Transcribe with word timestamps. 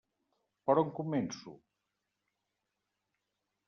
Per 0.69 0.75
on 0.83 0.89
començo? 1.01 1.55